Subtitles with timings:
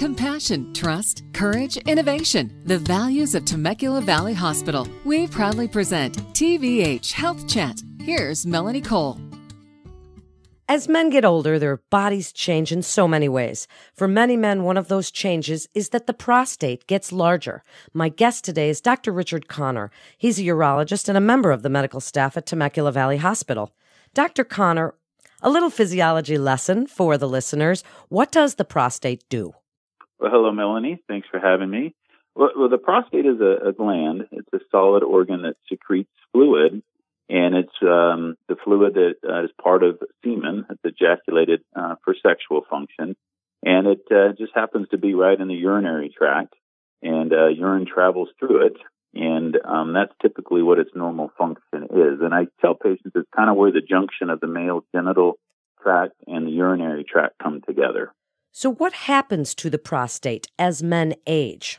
[0.00, 2.62] Compassion, trust, courage, innovation.
[2.64, 4.88] The values of Temecula Valley Hospital.
[5.04, 7.82] We proudly present TVH Health Chat.
[8.00, 9.20] Here's Melanie Cole.
[10.70, 13.68] As men get older, their bodies change in so many ways.
[13.94, 17.62] For many men, one of those changes is that the prostate gets larger.
[17.92, 19.12] My guest today is Dr.
[19.12, 19.90] Richard Connor.
[20.16, 23.74] He's a urologist and a member of the medical staff at Temecula Valley Hospital.
[24.14, 24.44] Dr.
[24.44, 24.94] Connor,
[25.42, 27.84] a little physiology lesson for the listeners.
[28.08, 29.52] What does the prostate do?
[30.20, 31.02] Well, hello, Melanie.
[31.08, 31.94] Thanks for having me.
[32.34, 34.28] Well, well the prostate is a, a gland.
[34.32, 36.82] It's a solid organ that secretes fluid
[37.30, 40.66] and it's um, the fluid that uh, is part of semen.
[40.68, 43.14] that's ejaculated uh, for sexual function,
[43.62, 46.54] and it uh, just happens to be right in the urinary tract,
[47.02, 48.76] and uh, urine travels through it,
[49.14, 52.20] and um, that's typically what its normal function is.
[52.20, 55.38] And I tell patients it's kind of where the junction of the male genital
[55.80, 58.12] tract and the urinary tract come together.
[58.52, 61.78] So, what happens to the prostate as men age?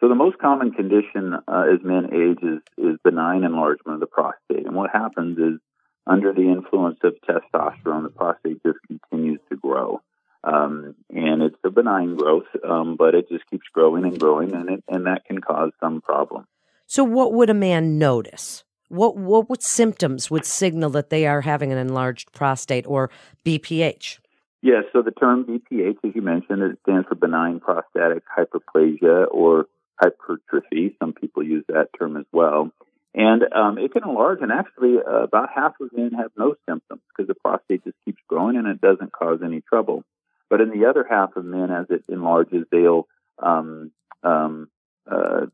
[0.00, 4.06] So the most common condition uh, as men age is, is benign enlargement of the
[4.06, 4.66] prostate.
[4.66, 5.60] And what happens is
[6.06, 10.02] under the influence of testosterone, the prostate just continues to grow.
[10.42, 14.68] Um, and it's a benign growth, um, but it just keeps growing and growing, and
[14.68, 16.46] it, and that can cause some problem.
[16.86, 18.62] So, what would a man notice?
[18.88, 23.10] What what what symptoms would signal that they are having an enlarged prostate or
[23.42, 24.18] BPH?
[24.64, 29.66] Yes, so the term BPH, as you mentioned, it stands for benign prostatic hyperplasia or
[30.00, 30.96] hypertrophy.
[30.98, 32.70] Some people use that term as well.
[33.14, 37.02] And um, it can enlarge, and actually, uh, about half of men have no symptoms
[37.10, 40.02] because the prostate just keeps growing and it doesn't cause any trouble.
[40.48, 43.06] But in the other half of men, as it enlarges, they'll
[43.38, 43.90] um,
[44.22, 44.70] um,
[45.06, 45.44] uh,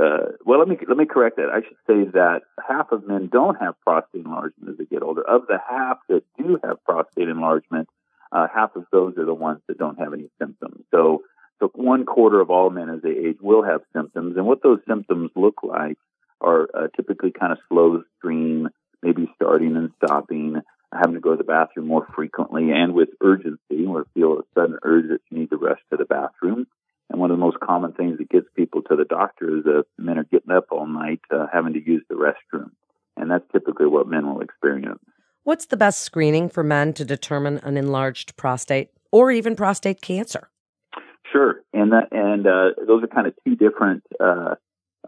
[0.00, 1.48] uh, well, let me let me correct that.
[1.52, 5.22] I should say that half of men don't have prostate enlargement as they get older.
[5.22, 7.88] Of the half that do have prostate enlargement,
[8.32, 10.84] uh, half of those are the ones that don't have any symptoms.
[10.90, 11.22] So
[11.60, 14.80] so one quarter of all men as they age will have symptoms, and what those
[14.88, 15.96] symptoms look like
[16.40, 18.68] are uh, typically kind of slow stream,
[19.00, 20.56] maybe starting and stopping,
[20.92, 24.76] having to go to the bathroom more frequently, and with urgency, or feel a sudden
[24.82, 26.66] urge that you need to rush to the bathroom.
[27.08, 29.84] And one of the most common things that gets people to the doctor is that
[29.98, 32.70] men are getting up all night, uh, having to use the restroom,
[33.16, 34.98] and that's typically what men will experience.
[35.44, 40.48] What's the best screening for men to determine an enlarged prostate or even prostate cancer?
[41.32, 44.54] Sure, and that and uh, those are kind of two different uh,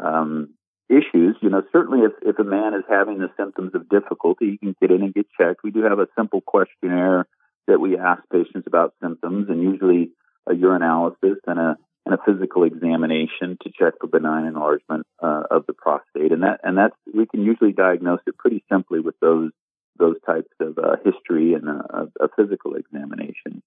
[0.00, 0.54] um,
[0.88, 1.36] issues.
[1.40, 4.74] You know, certainly if if a man is having the symptoms of difficulty, he can
[4.80, 5.60] get in and get checked.
[5.62, 7.26] We do have a simple questionnaire
[7.68, 10.10] that we ask patients about symptoms, and usually
[10.48, 15.64] a urinalysis and a and a physical examination to check for benign enlargement uh, of
[15.66, 19.52] the prostate, and that and that's we can usually diagnose it pretty simply with those
[19.98, 23.62] those types of uh, history and a, a physical examination.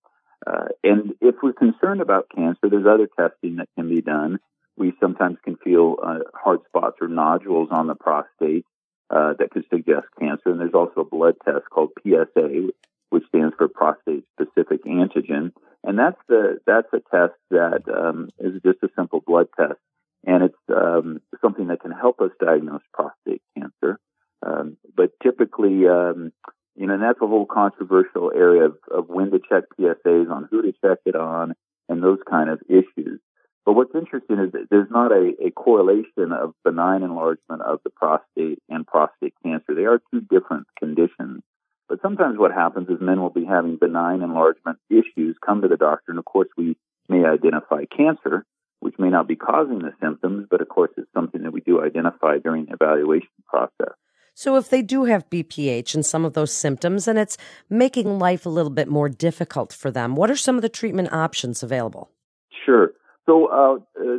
[0.46, 4.40] Uh, and if we're concerned about cancer, there's other testing that can be done.
[4.78, 8.66] We sometimes can feel uh, hard spots or nodules on the prostate
[9.10, 10.50] uh, that could suggest cancer.
[10.50, 12.70] And there's also a blood test called PSA,
[13.10, 15.52] which stands for prostate specific antigen.
[15.84, 19.80] And that's the that's a test that um, is just a simple blood test,
[20.26, 24.00] and it's um, something that can help us diagnose prostate cancer.
[24.46, 26.32] Um, but typically, um,
[26.76, 30.48] you know, and that's a whole controversial area of, of when to check PSAs on
[30.50, 31.54] who to check it on
[31.90, 33.20] and those kind of issues.
[33.66, 37.90] But what's interesting is that there's not a, a correlation of benign enlargement of the
[37.90, 39.76] prostate and prostate cancer.
[39.76, 41.42] They are two different conditions.
[41.90, 45.78] But sometimes what happens is men will be having benign enlargement issues, come to the
[45.78, 46.78] doctor, and of course we
[47.10, 48.46] may identify cancer,
[48.80, 51.84] which may not be causing the symptoms, but of course it's something that we do
[51.84, 53.96] identify during the evaluation process.
[54.40, 57.40] So, if they do have BPH and some of those symptoms, and it's
[57.72, 61.12] making life a little bit more difficult for them, what are some of the treatment
[61.12, 62.12] options available?
[62.64, 62.92] Sure.
[63.26, 64.18] So, uh, uh,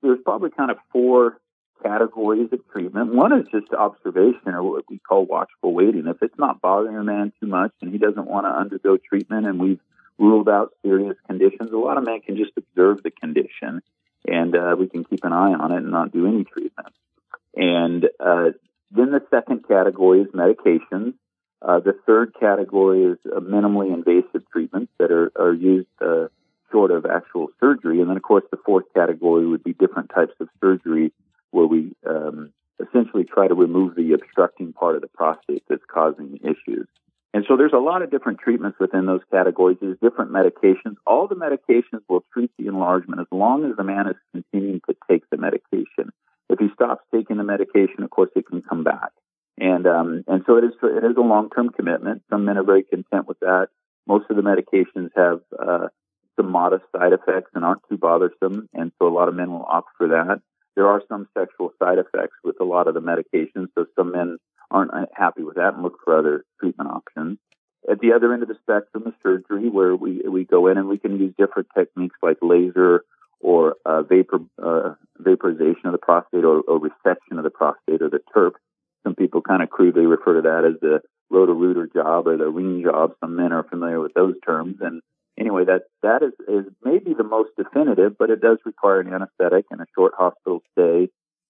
[0.00, 1.38] there's probably kind of four
[1.82, 3.14] categories of treatment.
[3.14, 6.06] One is just observation, or what we call watchful waiting.
[6.06, 9.46] If it's not bothering a man too much and he doesn't want to undergo treatment,
[9.46, 9.80] and we've
[10.16, 13.82] ruled out serious conditions, a lot of men can just observe the condition,
[14.26, 16.94] and uh, we can keep an eye on it and not do any treatment.
[17.54, 18.52] And uh,
[18.90, 21.14] then the second category is medications.
[21.60, 26.28] Uh, the third category is uh, minimally invasive treatments that are, are used uh,
[26.70, 28.00] short of actual surgery.
[28.00, 31.12] And then, of course, the fourth category would be different types of surgery
[31.50, 36.38] where we um, essentially try to remove the obstructing part of the prostate that's causing
[36.42, 36.86] issues.
[37.34, 39.78] And so there's a lot of different treatments within those categories.
[39.80, 40.96] There's different medications.
[41.06, 44.96] All the medications will treat the enlargement as long as the man is continuing to
[45.10, 46.10] take the medication.
[46.58, 49.10] If he stops taking the medication, of course, it can come back.
[49.58, 52.22] And um, and so it is it is a long term commitment.
[52.30, 53.68] Some men are very content with that.
[54.06, 55.88] Most of the medications have uh,
[56.36, 59.66] some modest side effects and aren't too bothersome, and so a lot of men will
[59.68, 60.40] opt for that.
[60.76, 64.38] There are some sexual side effects with a lot of the medications, so some men
[64.70, 67.38] aren't happy with that and look for other treatment options.
[67.90, 70.88] At the other end of the spectrum is surgery, where we we go in and
[70.88, 73.04] we can use different techniques like laser
[73.40, 74.94] or uh, vapor uh,
[75.30, 78.54] vaporization of the prostate or, or resection of the prostate or the TURP.
[79.04, 82.82] Some people kind of crudely refer to that as the Roto-Rooter job or the ring
[82.82, 83.12] job.
[83.20, 84.76] Some men are familiar with those terms.
[84.80, 85.02] And
[85.38, 89.66] anyway, that that is, is maybe the most definitive, but it does require an anesthetic
[89.70, 91.08] and a short hospital stay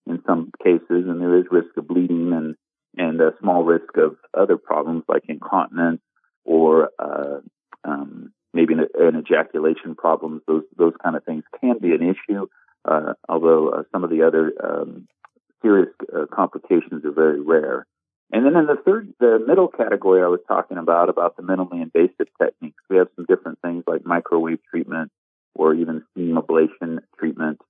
[0.09, 2.57] in some cases, and there is risk of bleeding and
[2.97, 6.01] and a small risk of other problems like incontinence
[6.45, 7.39] or uh,
[7.85, 10.43] um, maybe an, an, ejaculation problems.
[10.49, 12.47] Those those kind of things can be an issue,
[12.89, 15.07] uh, although uh, some of the other um,
[15.63, 17.87] serious uh, complications are very rare.
[18.31, 21.83] And then in the third, the middle category I was talking about, about the minimally
[21.83, 25.11] invasive techniques, we have some different things like microwave treatment
[25.55, 27.61] or even steam ablation treatment.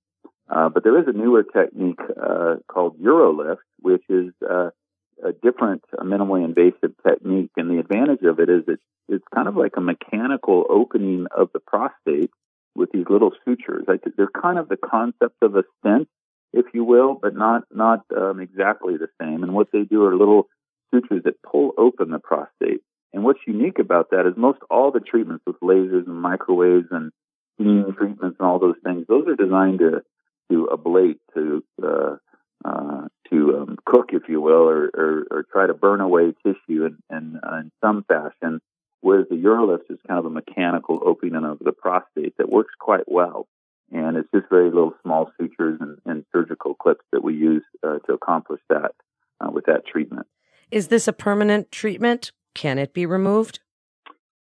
[0.48, 4.70] Uh, but there is a newer technique uh, called Urolift, which is uh,
[5.24, 7.50] a different, a minimally invasive technique.
[7.56, 11.50] And the advantage of it is it's, it's kind of like a mechanical opening of
[11.52, 12.30] the prostate
[12.78, 13.84] with these little sutures.
[13.86, 16.08] Like they're kind of the concept of a stent,
[16.52, 19.42] if you will, but not not um, exactly the same.
[19.42, 20.48] And what they do are little
[20.92, 22.82] sutures that pull open the prostate.
[23.12, 27.10] And what's unique about that is most all the treatments with lasers and microwaves and
[27.54, 30.02] steam treatments and all those things, those are designed to
[30.50, 32.16] to ablate, to uh,
[32.64, 36.86] uh, to um, cook, if you will, or, or, or, try to burn away tissue
[36.86, 38.60] in, in, uh, in some fashion.
[39.00, 43.04] Whereas the Urolift is kind of a mechanical opening of the prostate that works quite
[43.06, 43.46] well.
[43.92, 47.98] And it's just very little small sutures and, and surgical clips that we use uh,
[48.06, 48.92] to accomplish that
[49.40, 50.26] uh, with that treatment.
[50.70, 52.32] Is this a permanent treatment?
[52.54, 53.60] Can it be removed?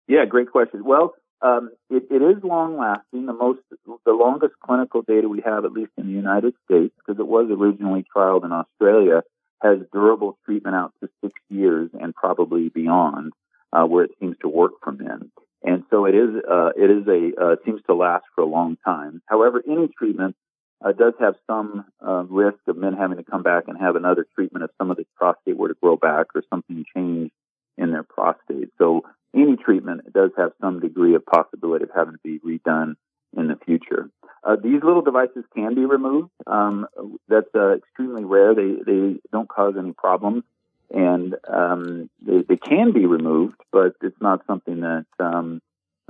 [0.09, 0.85] Yeah, great question.
[0.85, 3.27] Well, um, it, it is long lasting.
[3.27, 3.61] The most,
[4.07, 7.51] the longest clinical data we have, at least in the United States, because it was
[7.51, 9.23] originally trialed in Australia,
[9.63, 13.33] has durable treatment out to six years and probably beyond,
[13.77, 15.31] uh, where it seems to work for men.
[15.63, 18.77] And so it is, uh, it is a, uh, seems to last for a long
[18.85, 19.21] time.
[19.27, 20.37] However, any treatment
[20.85, 24.27] uh, does have some uh, risk of men having to come back and have another
[24.35, 27.31] treatment if some of the prostate were to grow back or something change
[27.77, 28.71] in their prostate.
[28.79, 29.03] So
[29.35, 32.95] any treatment does have some degree of possibility of having to be redone
[33.37, 34.11] in the future.
[34.45, 36.31] Uh, these little devices can be removed.
[36.47, 36.87] Um,
[37.29, 38.55] that's uh, extremely rare.
[38.55, 40.45] They they don't cause any problems,
[40.91, 45.61] and um, they, they can be removed, but it's not something that um,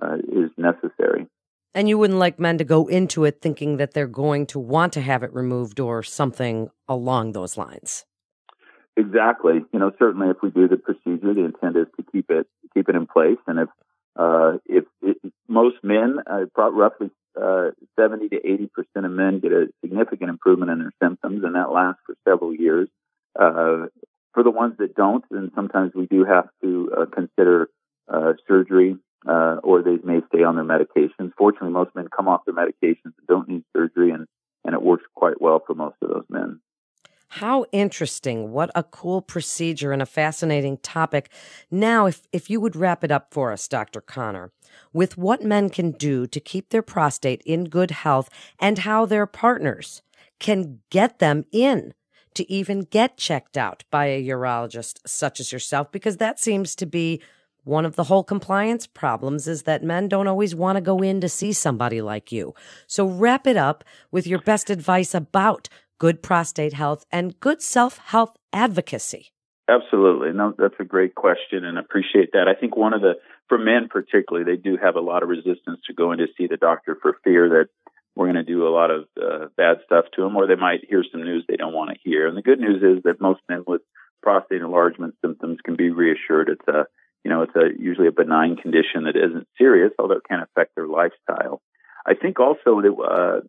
[0.00, 1.26] uh, is necessary.
[1.75, 4.94] And you wouldn't like men to go into it thinking that they're going to want
[4.94, 8.06] to have it removed or something along those lines.
[8.96, 9.62] Exactly.
[9.73, 12.88] You know, certainly if we do the procedure, the intent is to keep it keep
[12.88, 13.37] it in place.
[13.46, 13.69] And if
[14.17, 15.19] uh, if it,
[15.49, 20.70] most men, uh, roughly uh, 70 to 80 percent of men get a significant improvement
[20.70, 22.88] in their symptoms, and that lasts for several years.
[23.38, 23.88] Uh,
[24.36, 27.70] for the ones that don't, then sometimes we do have to uh, consider
[28.06, 28.94] uh, surgery,
[29.26, 31.32] uh, or they may stay on their medications.
[31.38, 34.26] Fortunately, most men come off their medications and don't need surgery, and
[34.62, 36.60] and it works quite well for most of those men.
[37.28, 38.52] How interesting.
[38.52, 41.30] What a cool procedure and a fascinating topic.
[41.70, 44.00] Now, if, if you would wrap it up for us, Dr.
[44.00, 44.52] Connor,
[44.92, 48.28] with what men can do to keep their prostate in good health
[48.58, 50.02] and how their partners
[50.38, 51.94] can get them in
[52.37, 56.87] to even get checked out by a urologist such as yourself, because that seems to
[56.87, 57.21] be
[57.64, 61.21] one of the whole compliance problems is that men don't always want to go in
[61.21, 62.55] to see somebody like you.
[62.87, 67.99] So wrap it up with your best advice about good prostate health, and good self
[67.99, 69.33] health advocacy?
[69.69, 70.33] Absolutely.
[70.33, 72.47] No, that's a great question and appreciate that.
[72.47, 73.14] I think one of the,
[73.49, 76.57] for men particularly, they do have a lot of resistance to going to see the
[76.57, 77.69] doctor for fear that
[78.16, 80.88] we're going to do a lot of uh, bad stuff to them or they might
[80.88, 82.26] hear some news they don't want to hear.
[82.26, 83.82] And the good news is that most men with
[84.23, 86.87] prostate enlargement symptoms can be reassured it's a,
[87.23, 90.75] you know, it's a usually a benign condition that isn't serious, although it can affect
[90.75, 91.61] their lifestyle.
[92.06, 93.40] I think also that, uh,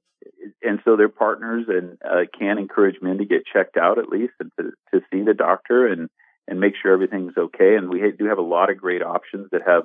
[0.61, 4.33] and so their partners and uh, can encourage men to get checked out at least
[4.39, 6.09] and to, to see the doctor and
[6.47, 7.75] and make sure everything's okay.
[7.75, 9.83] And we do have a lot of great options that have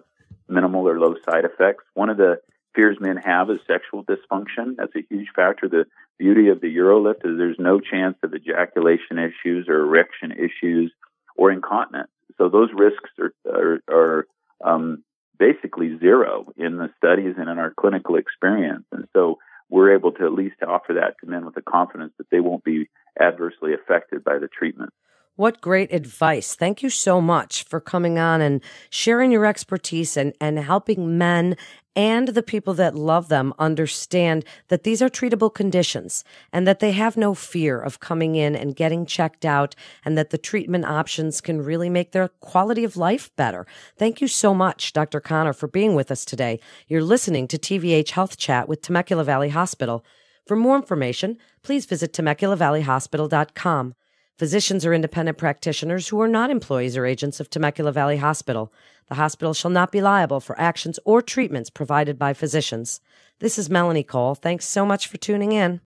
[0.49, 1.85] minimal or low side effects.
[1.95, 2.37] One of the
[2.75, 4.77] fears men have is sexual dysfunction.
[4.77, 5.69] That's a huge factor.
[5.69, 5.85] The
[6.19, 10.93] beauty of the Urolift is there's no chance of ejaculation issues or erection issues
[11.37, 12.11] or incontinence.
[12.39, 14.27] So those risks are are, are
[14.65, 15.05] um,
[15.39, 18.85] basically zero in the studies and in our clinical experience.
[18.93, 19.39] And so
[19.69, 22.63] we're able to at least offer that to men with the confidence that they won't
[22.63, 22.89] be
[23.21, 24.91] adversely affected by the treatment.
[25.35, 26.55] What great advice.
[26.55, 28.61] Thank you so much for coming on and
[28.91, 31.57] sharing your expertise and, and helping men
[31.95, 36.93] and the people that love them understand that these are treatable conditions and that they
[36.93, 41.41] have no fear of coming in and getting checked out and that the treatment options
[41.41, 43.67] can really make their quality of life better.
[43.97, 45.21] Thank you so much, Dr.
[45.21, 46.61] Connor, for being with us today.
[46.89, 50.05] You're listening to TVH Health Chat with Temecula Valley Hospital.
[50.47, 53.95] For more information, please visit TemeculaValleyHospital.com.
[54.39, 58.73] Physicians are independent practitioners who are not employees or agents of Temecula Valley Hospital.
[59.09, 63.01] The hospital shall not be liable for actions or treatments provided by physicians.
[63.41, 64.35] This is Melanie Cole.
[64.35, 65.81] Thanks so much for tuning in.